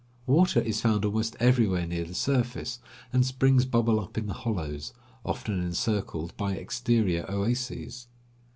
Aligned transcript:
Water 0.25 0.59
is 0.59 0.81
found 0.81 1.05
almost 1.05 1.35
everywhere 1.39 1.85
near 1.85 2.03
the 2.05 2.15
surface, 2.15 2.79
and 3.13 3.23
springs 3.23 3.65
bubble 3.65 3.99
up 3.99 4.17
in 4.17 4.25
the 4.25 4.33
hollows, 4.33 4.93
often 5.23 5.61
encircled 5.63 6.35
by 6.37 6.53
exterior 6.53 7.23
oases. 7.29 8.07